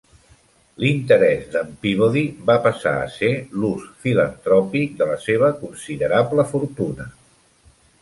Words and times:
L"interès 0.83 1.43
de"n 1.55 1.69
Peabody 1.83 2.23
va 2.51 2.55
passar 2.65 2.95
a 3.03 3.05
ser 3.19 3.31
l"ús 3.43 3.85
filantròpic 4.07 4.99
de 5.03 5.13
la 5.13 5.21
seva 5.29 5.55
considerable 5.63 6.51
fortuna. 6.57 7.13